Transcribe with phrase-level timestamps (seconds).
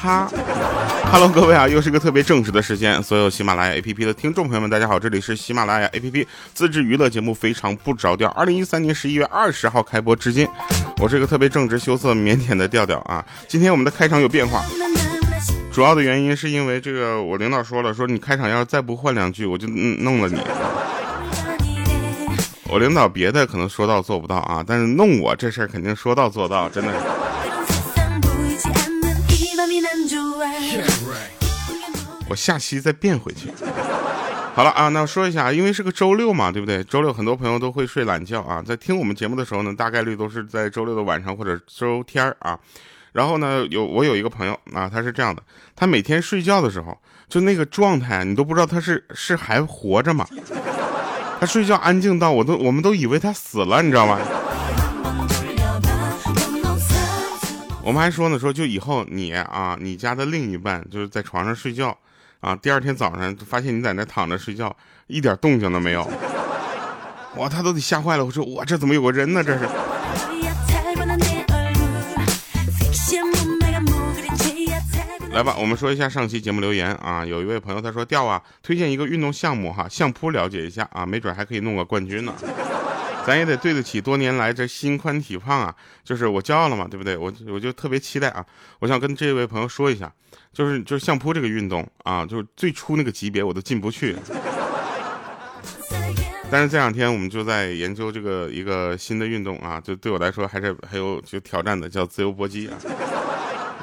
[0.00, 0.30] 哈。
[1.12, 3.02] Hello，各位啊，又是个特别正直的时间。
[3.02, 8.28] 所有喜马拉雅 APP 的听众朋友们，大家好，这里是喜马拉雅 APP 自制娱乐节目《非常不着调》。
[8.32, 10.48] 二零一三年十一月二十号开播至今，
[11.02, 13.22] 我是个特别正直、羞涩、腼腆的调调啊。
[13.46, 14.64] 今天我们的开场有变化，
[15.70, 20.40] 主要的原因是因为这个，我领导说了，说你开场要是再不换两句，我就弄了你。
[22.68, 26.92] 我领导别的可能说到做不到啊，但是弄我这事儿肯定说到做到，真的。
[32.28, 33.50] 我下期再变回去。
[34.54, 36.82] 好了啊，那说一下，因为是个周六嘛，对不对？
[36.84, 42.58] 周六很多朋友都会睡懒觉啊，在听我们节目的时候呢，大概率都是在周六的晚上或者周天啊。
[43.12, 45.42] 然后呢，有我有一个朋友啊，他是这样的，
[45.74, 46.96] 他每天睡觉的时候，
[47.28, 50.26] 就那个状态，你都不知道他是是还活着吗？
[51.40, 54.18] 他睡觉安静到我都我们都以为他死了，你知道吗？
[57.82, 61.96] 我们还说呢，说就以后你啊，你家的另一半就是在床上睡觉，
[62.40, 64.74] 啊，第二天早上发现你在那躺着睡觉，
[65.06, 66.08] 一点动静都没有，
[67.36, 68.24] 哇，他都得吓坏了。
[68.24, 69.42] 我说哇，这怎么有个人呢？
[69.42, 69.68] 这是。
[75.32, 77.24] 来吧，我们说一下上期节目留言啊。
[77.24, 82.34] 有一位朋友他说调啊，推荐一个运动项目哈，相扑了解一下啊，没准还可以弄个冠军呢。
[83.30, 87.16] 咱也得对得起多年来这心宽体胖啊，就是我骄傲了嘛，对不对？
[87.16, 88.44] 我我就特别期待啊，
[88.80, 90.12] 我想跟这位朋友说一下，
[90.52, 94.16] 就是就是相扑这个运动啊，就是最初那个级别我都进不去。
[96.50, 102.76] 但是这两天我们就在研究这个一个新的运动啊，就对我来说还是还有就挑战的，叫自由搏击啊。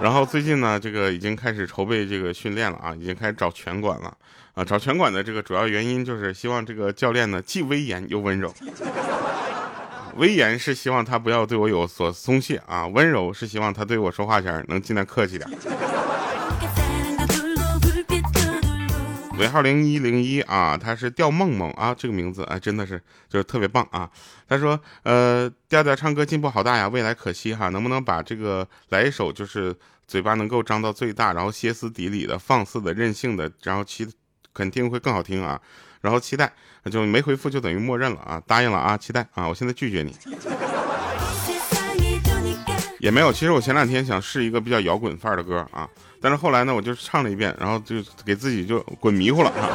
[0.02, 4.14] 然后最近呢，这个已经开始筹备这个训练了啊，已经开始找拳馆了
[4.56, 4.66] 啊。
[4.66, 8.54] 找拳馆的这个主要原因就是希望这个教练呢既威严又温柔。
[10.18, 15.48] 威严是希望他不要对我有所松懈啊，温柔是希望他对我说话前能尽量客气点。
[19.38, 24.10] 尾号零一零一啊，他是吊梦梦啊，这个名字啊真的是就是特别棒啊。
[24.50, 29.76] 他说呃，调调唱歌进步好大呀，未来可期哈，能不能把这个来一首就是
[30.08, 34.08] 嘴巴能够张到最大，然后歇斯底里的、放肆的、任性的，然后其
[34.58, 35.62] 肯定会更好听啊。
[36.02, 36.52] 然后期待，
[36.92, 40.16] 就没回复就等于默认了啊，答应了啊，期待啊，我现在拒绝你。
[43.00, 45.88] 也没有，其实我前两天想试一个比较摇滚范儿的歌啊。
[46.20, 49.70] 但是后来呢，我就唱了一遍，然后就给自己就滚迷糊了啊。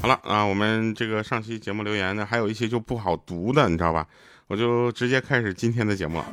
[0.00, 4.06] 好了啊，我们这个上期节目留言呢，还有一些就不好读的，你知道吧？
[4.46, 6.26] 我就直接开始今天的节目了。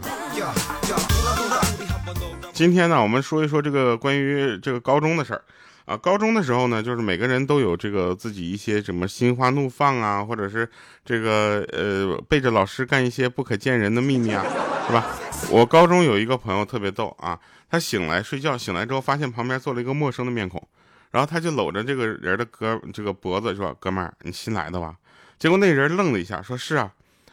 [2.53, 5.43] 今天呢，我们说一说这个关于这个高中的事儿。
[5.85, 10.69] 啊，高中的时候呢，就是每个人都有这个自己一些什么心花怒放啊，或者是
[11.03, 14.45] 这个呃背着老师干一些不可见人的秘密啊，
[14.85, 15.07] 是吧？
[15.49, 17.39] 我高中有一个朋友特别逗啊，
[17.71, 20.61] 他醒来睡觉，醒来之后发现旁边坐了一个陌生的面孔，
[21.09, 24.93] 然后他就搂着这个人的胳这个脖子说：“哥们儿，你新来的吧？”
[25.39, 26.91] 结果那人愣了一下，说是啊，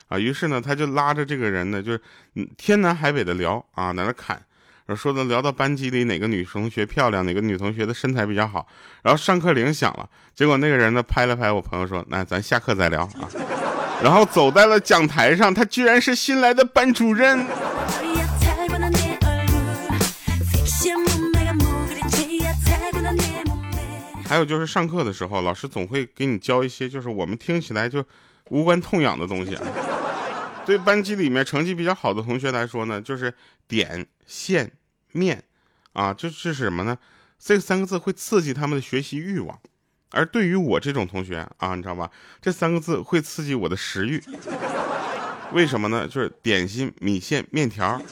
[0.09, 2.01] 啊，于是呢，他就拉着这个人呢，就是
[2.57, 4.41] 天南海北的聊啊，在那侃。
[4.95, 8.65] 说的聊到班级里哪个女同学漂亮，哪个女同学的身材比较好，
[9.03, 13.29] 然后上课铃响了，结果那个人呢拍了拍我朋友说：“那咱下课再聊啊。”
[14.01, 17.45] 然后走在了讲台上，他居然是新来的班主任。
[24.29, 28.05] 还有就是上课的时候，老师总会给你教一些就是我们听起来就
[28.51, 29.59] 无关痛痒的东西。
[30.67, 33.33] 对班级里面成绩比较好的同学来说呢，就是
[33.69, 34.73] 点、线、
[35.13, 35.43] 面，
[35.93, 36.99] 啊，就是什么呢？
[37.39, 39.57] 这三个字会刺激他们的学习欲望，
[40.11, 42.11] 而对于我这种同学啊，你知道吧？
[42.41, 44.21] 这三个字会刺激我的食欲。
[45.53, 46.09] 为什么呢？
[46.09, 48.03] 就是点心、米线、面条。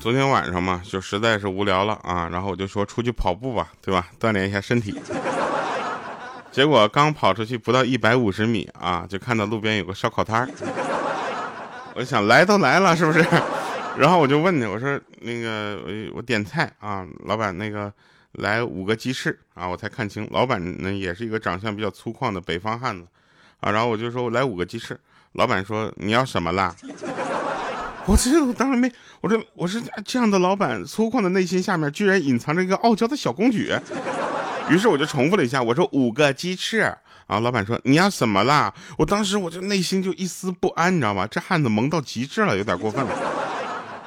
[0.00, 4.08] 昨天晚上嘛，就实在是无聊了啊，然后我就说出去跑步吧，对吧？
[4.20, 4.94] 锻炼一下身体。
[6.50, 10.48] 结果刚跑出去不到一百五十米啊，就看到路边有个烧烤摊儿。
[11.94, 13.24] 我想来都来了，是不是？
[13.96, 17.92] 然后我就问他，我说那个我我点菜啊，老板那个
[18.32, 23.06] 来五个鸡翅啊，我才看清老板呢也是一个长相比较粗犷的北方汉子
[23.62, 23.72] 啊。
[23.72, 25.00] 然后我就说我来五个鸡翅，
[25.32, 26.76] 老板说你要什么辣？
[28.04, 33.72] 我这我当然没，我说我说这样的老板粗犷的内心下面居然隐藏着一个傲娇的小公举，
[34.68, 36.80] 于是我就重复了一下，我说五个鸡翅
[37.28, 38.74] 啊，老板说你要什么啦？
[38.98, 41.24] 我当时我就内心就一丝不安，你知道吗？
[41.30, 43.12] 这汉子萌到极致了，有点过分了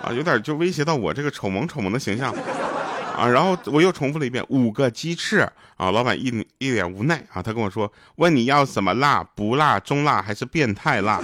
[0.04, 2.36] 啊，有点就威胁到我这个丑萌丑萌的形象
[3.16, 3.28] 啊。
[3.28, 5.40] 然后我又重复了一遍五个鸡翅
[5.78, 9.24] 啊，老板一一脸无奈啊，他跟我说问你要什么辣？
[9.36, 11.22] 不辣、中辣还是变态辣？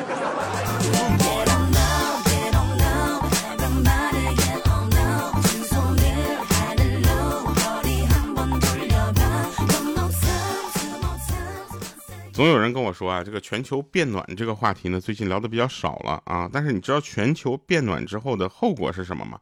[12.34, 16.50] 总有人跟我说啊，这个全球变暖这个话题呢，最近聊的比较少了啊。
[16.52, 19.38] 但是你知道全球变暖之后的后果是什么吗？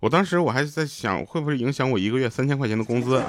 [0.00, 3.26] 我当时我还在想，会不会影响我一个月三千块钱的工资啊？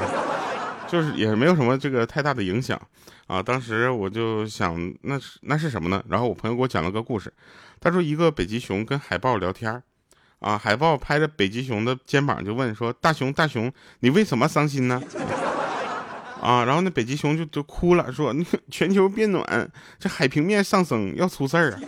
[0.88, 2.80] 就是也没有什么这个太大的影响
[3.28, 3.42] 啊。
[3.42, 6.04] 当时我就想，那是那是什么呢？
[6.08, 7.32] 然后我朋友给我讲了个故事，
[7.80, 9.82] 他说一个北极熊跟海豹聊天
[10.40, 15.02] 啊，海豹拍着北极熊的肩膀就问说：“大熊大熊，你为什么伤心呢？”
[16.42, 19.70] 啊，然后那北极熊就就哭了，说：“你 全球变暖，
[20.00, 21.80] 这海平面上升要出事儿啊！”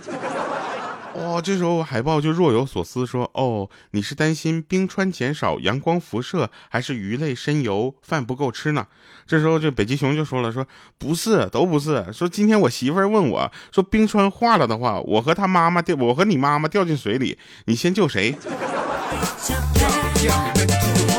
[1.15, 8.87] 哇，这时候海豹就若有所思，说：“哦，你是担心冰川减少、阳光辐射，还是鱼类深游、饭不够吃呢？”
[9.27, 10.65] 这时候这北极熊就说了：“说
[10.97, 12.05] 不是，都不是。
[12.13, 18.35] 说今天我媳妇儿问我说，冰川化了的话，我和他妈妈掉，我和你妈妈掉进水里，你先救谁？”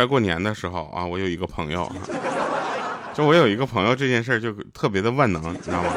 [0.00, 1.86] 快过年的时候啊，我有一个朋友，
[3.12, 5.92] 就我有一个朋友，这件事就特别的万能，你知道吗？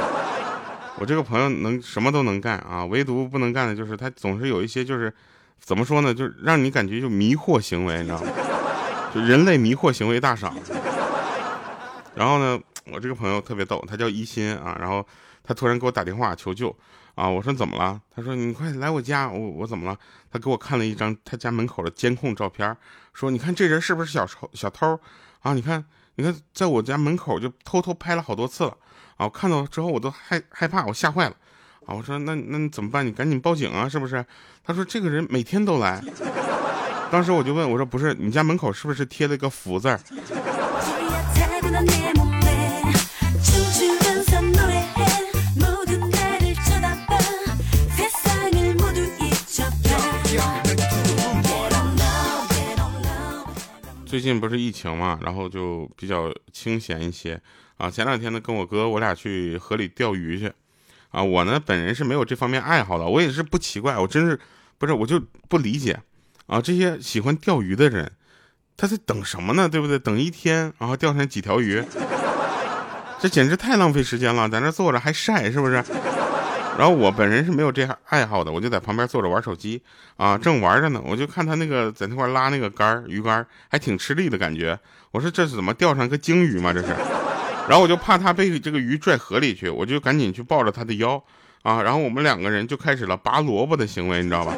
[0.99, 5.13] 我这个朋友能什么都能干啊，唯独不能干的就是他总是有一些就是
[5.57, 8.27] 怎么说呢，就让你感觉就迷惑行为，你知道吗？
[9.15, 10.53] 就人类迷惑行为大赏。
[12.13, 12.59] 然后呢，
[12.91, 15.07] 我这个朋友特别逗，他叫一心啊，然后
[15.45, 16.75] 他突然给我打电话求救。
[17.15, 17.29] 啊！
[17.29, 18.01] 我说怎么了？
[18.15, 19.29] 他说你快来我家。
[19.29, 19.97] 我我怎么了？
[20.31, 22.75] 他给我看了一张他家门口的监控照片，
[23.13, 24.49] 说你看这人是不是小偷？
[24.53, 24.99] 小偷
[25.41, 25.53] 啊！
[25.53, 25.83] 你看，
[26.15, 28.75] 你看，在我家门口就偷偷拍了好多次了。
[29.17, 29.25] 啊！
[29.25, 31.35] 我看到之后我都害害怕，我吓坏了。
[31.85, 31.93] 啊！
[31.93, 33.05] 我说那那你怎么办？
[33.05, 33.87] 你赶紧报警啊！
[33.87, 34.25] 是不是？
[34.63, 36.03] 他说这个人每天都来。
[37.11, 39.89] 当时我就问我说不是，你家门口是不是贴了一个福字？
[54.13, 57.41] 最近不是疫情嘛，然后就比较清闲一些
[57.77, 57.89] 啊。
[57.89, 60.53] 前两天呢，跟我哥我俩去河里钓鱼去
[61.09, 61.23] 啊。
[61.23, 64.39] 我呢本人是没有这方面爱好的，我也是不奇怪，我真是
[64.77, 65.19] 不是我就
[65.49, 65.99] 不理解
[66.45, 66.61] 啊。
[66.61, 68.11] 这些喜欢钓鱼的人，
[68.77, 69.67] 他在等什么呢？
[69.67, 69.97] 对不对？
[69.97, 71.83] 等一天，然后钓上几条鱼，
[73.19, 75.83] 这简直太浪费时间了，在那坐着还晒，是不是？
[76.77, 79.81] 然后我本人是没有这爱好的，我就在旁边坐着玩手机
[80.17, 84.77] 啊，正玩着呢，我就看他那个在那块拉那个杆鱼竿，还挺吃力的感觉。
[85.11, 86.73] 我说这是怎么钓上个鲸鱼吗？
[86.73, 86.87] 这是。
[87.69, 91.23] 然后我就怕他被这个鱼拽河里去，我就赶紧去抱着他的腰
[91.61, 94.55] 啊，然后我们两个人就开始了拔萝卜的行为，你知道吧？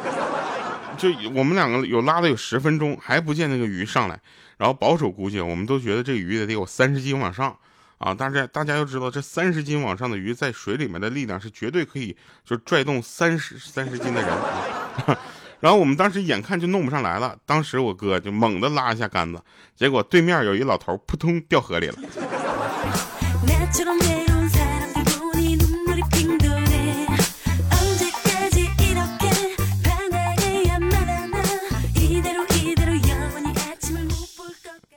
[0.96, 4.18] 就我们两个有拉了有十分钟，还不见那个鱼上来。
[4.56, 7.54] 然后保守估计，我们都觉得这鱼得得有三十斤往上。
[7.98, 14.30] 啊，大家大家要知道，这三十斤往上的鱼在水里面的力量是绝对可以就拽动三十三十斤的人。
[15.60, 19.42] 然后我们当时眼看就弄不上来了，当时我哥就猛地拉一下杆子，
[19.74, 21.96] 结果对面有一老头扑通掉河里了。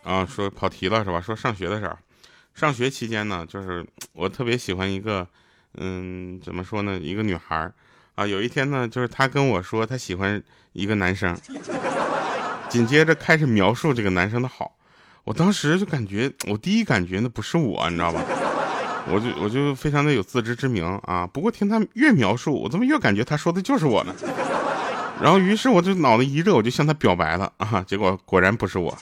[0.03, 1.21] 啊，说跑题了是吧？
[1.21, 1.97] 说上学的事儿。
[2.59, 5.25] 上学期间呢，就是 我特别喜欢一个，
[5.77, 7.71] 嗯，怎么说呢，一个女孩
[8.15, 8.27] 啊。
[8.27, 11.37] 有一天呢，就是她跟我说她喜欢一个男生，
[12.67, 14.75] 紧接着开始描述这个男生的好。
[15.23, 18.21] 我当时就感觉，我第一感觉那不是我，你知道吧？
[19.07, 21.25] 我就我就非常的有自知之明啊。
[21.25, 24.13] 不过听他越描述，我怎么越感觉他说的就是我呢？
[25.21, 27.81] 然后于是我就脑子一热，我就向他表白了啊。
[27.87, 28.97] 结果果然不是我。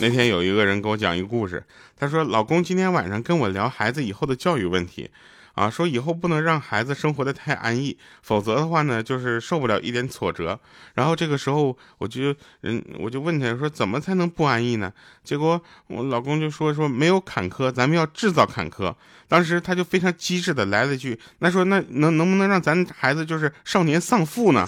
[0.00, 1.62] 那天有一个人给我讲一个故事，
[1.94, 5.10] 他说：“老公今天晚上跟我聊孩子以后的教育问题，
[5.52, 10.58] 啊，说以后不能让孩子生活的太安逸，否则的话呢，就是受不了一点挫折。
[10.94, 14.90] 然后这个时候，我就人我就问他说，怎么才能不安逸呢？
[15.22, 18.94] 结果我老公就说说没有坎坷，咱们要制造坎坷。
[19.28, 24.66] 当时他就非常机智的来了一句，那说那能能不能让咱孩子就是少年丧父呢？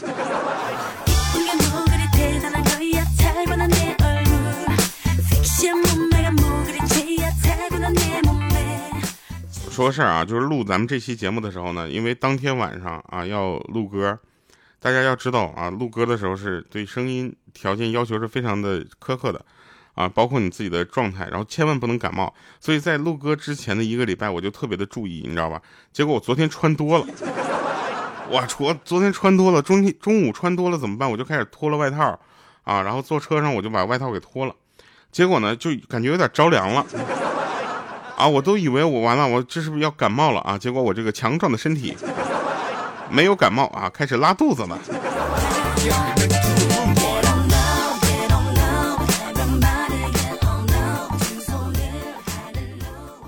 [9.82, 14.16] 说事儿啊，就是录咱们这期节目的时候呢，因为当天晚上啊要录歌，
[14.78, 19.44] 大家要知道啊，录歌的时候是对声音条件要求是非常的苛刻的，
[19.94, 22.32] 啊，包括你自己的状态，然后千万不能感冒。
[22.60, 25.60] 所以在录歌之前的一个礼拜，我就特别的注意，你知道吧？
[25.92, 27.06] 结果我昨天穿多了，
[28.30, 31.10] 哇，昨昨天穿多了，中中午穿多了怎么办？
[31.10, 32.16] 我就开始脱了外套，
[32.62, 34.54] 啊，然后坐车上我就把外套给脱了，
[35.10, 36.86] 结果呢就感觉有点着凉了。
[38.16, 38.28] 啊！
[38.28, 40.56] 我都以为我完了，我这是不是要感冒了啊？
[40.56, 41.96] 结果我这个强壮的身体
[43.10, 44.78] 没有感冒啊，开始拉肚子了。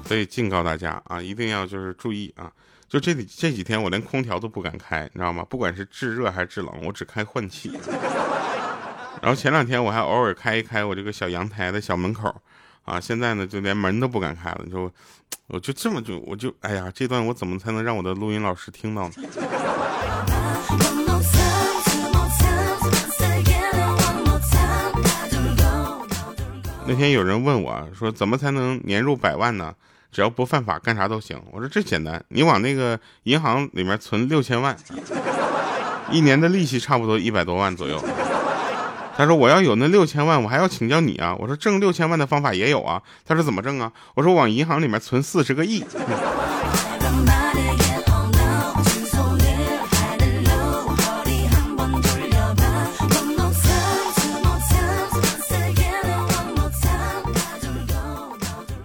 [0.06, 2.52] 所以警告大家啊，一定要就是注意啊！
[2.88, 5.44] 就这里这几天我连空调都不敢开，你知道吗？
[5.50, 7.72] 不管是制热还是制冷，我只开换气。
[9.20, 12.32] 然后前两天我还偶尔开一开我这个小阳台的小门口。
[12.84, 14.90] 啊，现在呢就连门都不敢开了，就
[15.48, 19.14] 我就这么就我就哎呀，这段我怎么才能让我的录音老师听到呢？
[26.86, 29.74] 那天有人问我说，怎么才能年入百万呢？
[30.12, 31.42] 只要不犯法，干啥都行。
[31.50, 34.76] 我说这简单，你往那个银行里面存六千万，
[36.10, 37.98] 一年的利息差不多一百多万左右。
[39.16, 45.84] 他说：“我要有那六千万，我还要请教你啊！”我说：“挣六千万的方法也有啊。”他说：“怎么挣啊？”我说：“往银行里面存四十个亿。”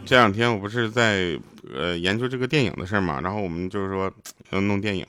[0.05, 1.39] 这两天我不是在
[1.71, 4.11] 呃研究这个电影的事儿嘛，然后我们就是说
[4.51, 5.05] 要弄电影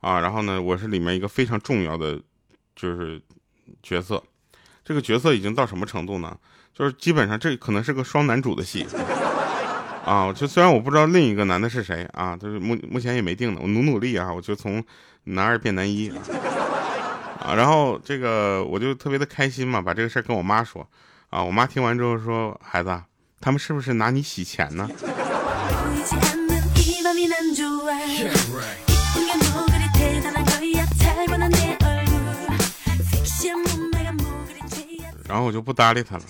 [0.00, 2.18] 啊，然后呢，我是里面一个非常重要的
[2.74, 3.20] 就是
[3.82, 4.22] 角色。
[4.88, 6.34] 这个角色已经到什么程度呢？
[6.74, 8.86] 就是基本上这可能是个双男主的戏
[10.02, 10.32] 啊！
[10.32, 13.60] 就虽然我不知道另一个男的是谁啊，就是目目前也没定呢。
[13.62, 14.82] 我努努力啊，我就从
[15.24, 17.52] 男二变男一啊。
[17.54, 20.88] 然后这个我就特别的开心嘛，把这个事儿跟我妈说
[21.28, 21.44] 啊。
[21.44, 22.98] 我妈听完之后说：“孩子，
[23.42, 24.88] 他们是不是拿你洗钱呢？”
[35.28, 36.22] 然后我就不搭理他了。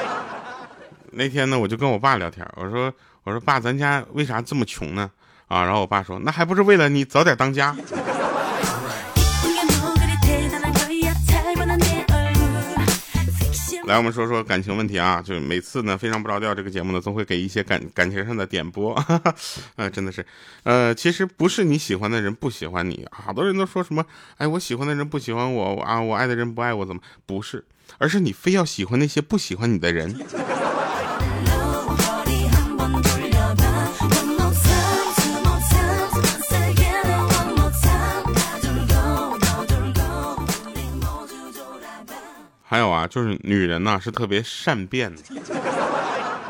[1.12, 2.92] 那天呢，我就跟我爸聊天，我说
[3.24, 5.10] ：“我说爸，咱家为啥这么穷呢？”
[5.48, 7.74] 啊，然后我爸说：“那还不是为了你早点当家。”
[13.90, 20.24] 来，我们说说感情问题啊，就是每次呢非常不着调，这个节目呢总会给一些感感情上的点拨，啊， 真的是，
[20.62, 24.06] 呃，其实不是你喜欢的人不喜欢你，好多人都说什么，
[24.36, 27.64] 哎，我喜欢的人不喜欢我啊，我爱的人不爱我，怎么不是？
[27.98, 30.14] 而是你非要喜欢那些不喜欢你的人。
[42.70, 45.22] 还有啊，就是女人呢是特别善变的，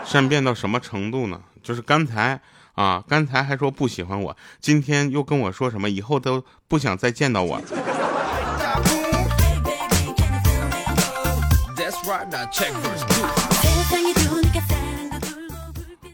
[0.05, 1.41] 善变到什么程度呢？
[1.63, 2.39] 就是刚才
[2.75, 7.59] 啊，刚才还说不喜欢我，今天又跟我说什么以后都不想再见到我。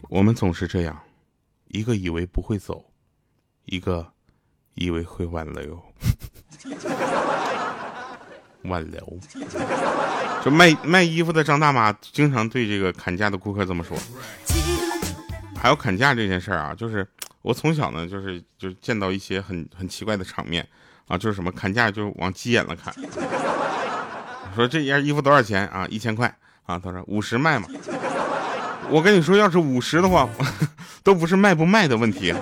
[0.07, 0.97] 我们总是这样，
[1.67, 2.85] 一个以为不会走，
[3.65, 4.13] 一个
[4.75, 5.83] 以为会挽留。
[8.63, 9.19] 挽留，
[10.43, 13.97] 就卖卖衣服的张大妈经常对这个砍价的顾客这么说。
[15.55, 17.07] 还有砍价这件事儿啊，就是
[17.41, 20.67] 我从小呢，就是就见到一些很很奇怪的场面
[21.07, 22.93] 啊，就是什么砍价就往鸡眼了砍。
[24.55, 25.85] 说这件衣服多少钱啊？
[25.89, 26.27] 一千块
[26.65, 26.79] 啊？
[26.79, 27.67] 他说五十卖嘛。
[28.89, 30.29] 我跟你说，要是五十的话，
[31.03, 32.33] 都不是卖不卖的问题。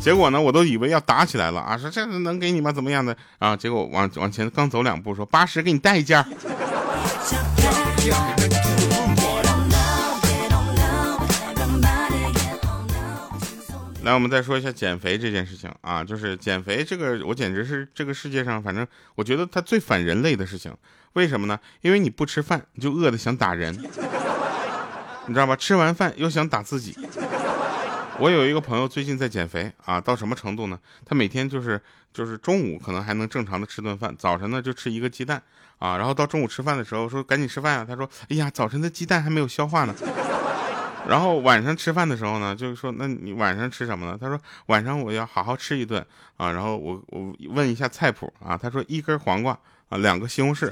[0.00, 1.76] 结果呢，我都以为要打起来了啊！
[1.76, 2.72] 说这能给你吗？
[2.72, 3.54] 怎么样的啊？
[3.54, 6.24] 结果往往前刚走两步，说八十给你带一件。
[14.02, 20.74] 来，我们再说一下减肥这件事情啊，就是减肥这个，我简直是这个世界上，反正我觉得它最反人类的事情。
[21.12, 21.60] 为什么呢？
[21.82, 23.74] 因为你不吃饭，你就饿的想打人，
[25.26, 25.54] 你知道吧？
[25.54, 26.96] 吃完饭又想打自己。
[28.20, 30.78] 我有一个朋友最近在减肥啊，到什么程度呢？
[31.06, 31.80] 他每天就是
[32.12, 35.42] 就是中午可能还能正常的吃顿饭，早晨呢就吃一个鸡蛋
[35.78, 39.94] 啊，然后到中午吃饭的时候说赶紧吃饭啊，他说哎呀早晨的鸡蛋还没有消化呢。
[41.08, 44.18] 然后晚上吃饭的时候呢，就是说那你晚上吃什么呢？
[44.20, 46.04] 他说晚上我要好好吃一顿
[46.36, 49.58] 啊，然后我我问一下菜谱啊，他说一根黄瓜
[49.88, 50.70] 啊，两个西红柿。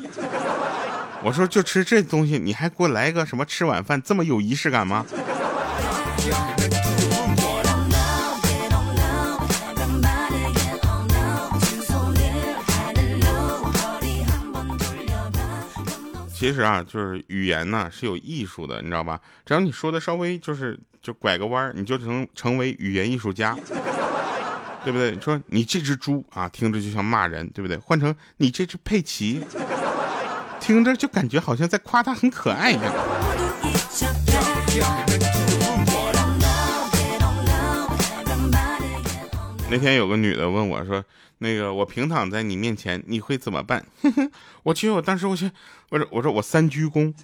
[1.23, 5.07] 我说就吃这东西，你还给我来一个什么吃晚饭，这么有仪式感吗？
[16.39, 19.21] 其实啊，就是语言呢是有艺术的，你知道吧？
[19.45, 23.57] 只要你说的稍微就是就拐个弯你就成成为语言艺术家，
[24.85, 25.11] 对不对？
[25.11, 27.77] 你说你这只猪啊，听着就像骂人，对不对？
[27.79, 29.45] 换成你这只佩奇。
[30.61, 32.95] 听着就感觉好像在夸他很可爱一样。
[39.71, 41.05] 那天有个女的问我说
[41.39, 43.85] ：“那个我平躺在你面前，你会怎么办？”
[44.65, 45.51] 我其实我当时我想，
[45.91, 47.15] 我说我说我三鞠躬。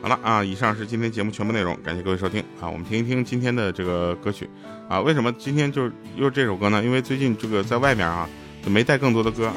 [0.00, 2.68] 好了啊，以上是今天节目全部内容，感谢各位收听啊。
[2.68, 4.48] 我们听一听今天的这个歌曲
[4.88, 5.00] 啊。
[5.00, 6.82] 为什么今天就是又这首歌呢？
[6.82, 8.26] 因为最近这个在外面啊，
[8.64, 9.54] 就没带更多的歌啊。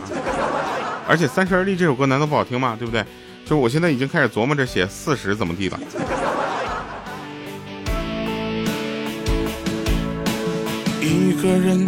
[1.08, 2.76] 而且《三十而立》这首歌难道不好听吗？
[2.78, 3.06] 对不对？
[3.46, 5.80] 就我现在已经开始琢磨着写四十怎么地了。
[11.02, 11.88] 一个人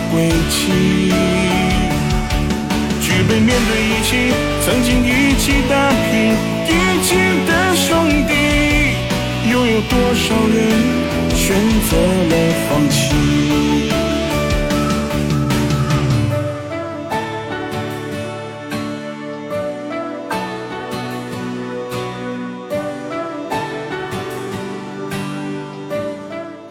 [0.11, 1.13] 归期，
[2.99, 4.33] 举杯面对一起，
[4.65, 6.35] 曾经一起打拼
[6.67, 6.69] 一
[7.01, 7.15] 起
[7.47, 8.33] 的兄弟，
[9.49, 10.57] 又有多少人
[11.33, 11.55] 选
[11.89, 11.95] 择
[12.27, 12.33] 了
[12.67, 13.15] 放弃？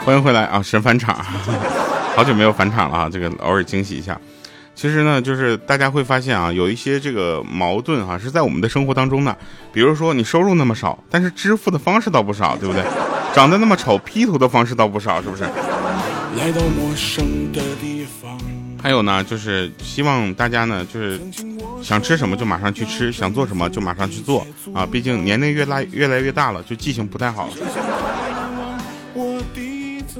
[0.04, 1.24] 欢迎回来啊，神返场。
[2.14, 4.20] 好久没有返场了啊，这个偶尔惊喜一下。
[4.74, 9.36] 其实呢，就是大家会发现啊，有一些这个矛盾哈，是在我们的生活当中的。
[9.72, 12.82] 比如说，你收入那么少，但是支付的方式倒不少，对不对？
[13.34, 15.44] 长得那么丑，P 图的方式倒不少，是不是？
[15.44, 18.38] 来到陌生的地方。
[18.82, 21.20] 还有呢，就是希望大家呢，就是
[21.82, 24.86] 想吃什么就马上去吃，想做什么就马上去做啊。
[24.90, 27.52] 毕竟年龄越来越来越大了，就记性不太好了。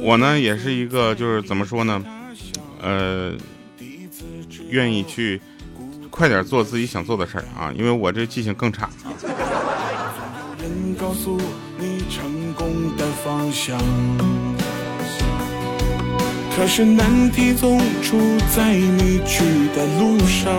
[0.03, 2.03] 我呢也是一个，就是怎么说呢，
[2.83, 3.33] 呃，
[4.69, 5.41] 愿意去
[6.11, 8.89] 快点做自己想做的事儿啊，因为我这记性更差。
[16.57, 18.19] 可是难题总出
[18.55, 20.53] 在你去的路上。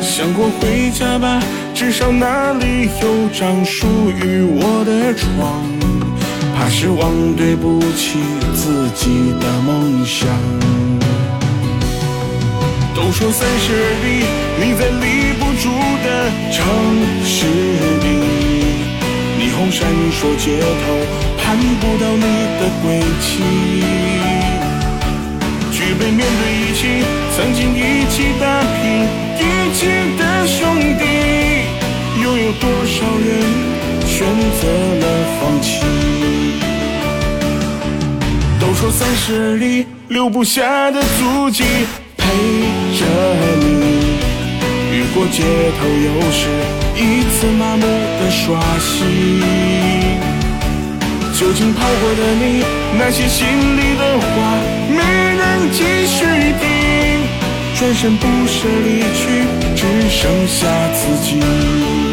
[0.00, 1.42] 想过回家吧，
[1.74, 5.81] 至少那里有张属于我的床。
[6.64, 8.20] 那是忘对不起
[8.54, 10.28] 自己的梦想。
[12.94, 14.22] 都说三十而立，
[14.62, 15.66] 你在立不住
[16.06, 16.62] 的城
[17.26, 17.50] 市
[17.98, 18.06] 里，
[19.40, 20.86] 霓虹闪烁街头，
[21.42, 23.42] 盼不到你的归期。
[25.72, 27.02] 举杯面对一起，
[27.34, 29.02] 曾经一起打拼
[29.34, 31.02] 一起的兄弟，
[32.22, 33.42] 又有多少人
[34.22, 34.30] 选
[34.60, 34.68] 择
[35.00, 35.04] 了
[35.40, 35.82] 放弃？
[38.60, 41.64] 都说三十里留不下的足迹
[42.16, 42.28] 陪
[42.96, 43.04] 着
[43.58, 43.66] 你，
[44.92, 45.42] 雨过街
[45.76, 46.46] 头，又是
[46.94, 49.42] 一次麻木的刷新。
[51.34, 52.62] 究竟跑过的你，
[52.96, 53.44] 那些心
[53.76, 54.30] 里的话，
[54.88, 55.02] 没
[55.34, 56.24] 人继续
[56.60, 56.62] 听。
[57.74, 59.42] 转身不舍离去，
[59.74, 62.11] 只剩下自己。